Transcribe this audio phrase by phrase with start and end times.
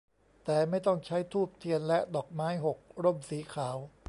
[0.45, 3.77] แต่ไม่ต้องใช้ธูปเทียนและดอกไม้ หก ร่มสีขาว